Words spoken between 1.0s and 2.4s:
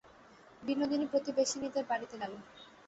প্রতিবেশিনীদের বাড়িতে গেল।